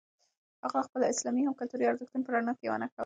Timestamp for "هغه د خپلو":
0.63-1.03